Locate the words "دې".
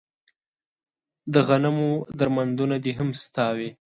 2.83-2.91